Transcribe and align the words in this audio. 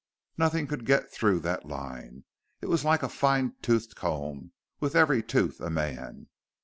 Nothing 0.35 0.65
could 0.65 0.87
get 0.87 1.11
through 1.13 1.41
that 1.41 1.67
line. 1.67 2.23
It 2.59 2.69
was 2.69 2.83
like 2.83 3.03
a 3.03 3.07
fine 3.07 3.53
toothed 3.61 3.95
comb, 3.95 4.51
with 4.79 4.95
every 4.95 5.21
tooth 5.21 5.59
a 5.61 5.69
man. 5.69 6.27